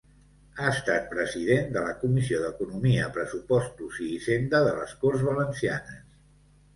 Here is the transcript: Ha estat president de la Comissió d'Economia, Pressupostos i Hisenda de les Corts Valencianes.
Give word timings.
Ha 0.59 0.69
estat 0.75 1.03
president 1.09 1.67
de 1.75 1.83
la 1.87 1.91
Comissió 2.03 2.39
d'Economia, 2.43 3.09
Pressupostos 3.17 3.99
i 4.07 4.09
Hisenda 4.15 4.63
de 4.69 4.73
les 4.79 4.95
Corts 5.05 5.27
Valencianes. 5.29 6.01